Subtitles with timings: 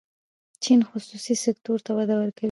[0.63, 2.39] چین خصوصي سکتور ته وده ورکوي.